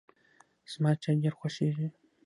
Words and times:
زما 0.71 0.91
چای 1.01 1.15
ډېر 1.23 1.33
خوښیږي. 1.39 1.87